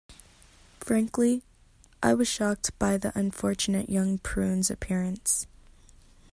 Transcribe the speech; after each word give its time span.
Frankly, 0.79 1.43
I 2.01 2.15
was 2.15 2.27
shocked 2.27 2.71
by 2.79 2.97
the 2.97 3.11
unfortunate 3.15 3.87
young 3.87 4.17
prune's 4.17 4.71
appearance. 4.71 5.45